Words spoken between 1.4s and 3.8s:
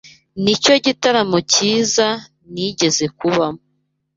cyiza nigeze kubamo.